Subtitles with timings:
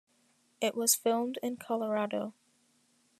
[0.61, 2.33] It was filmed in Colorado.